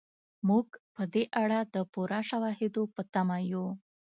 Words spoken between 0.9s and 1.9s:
په دې اړه د